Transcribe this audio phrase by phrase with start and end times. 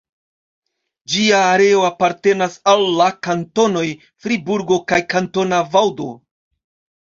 [1.15, 3.85] Ĝia areo apartenas al la kantonoj
[4.25, 6.11] Friburgo kaj Kantona Vaŭdo.